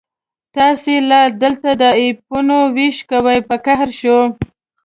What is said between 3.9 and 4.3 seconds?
شو.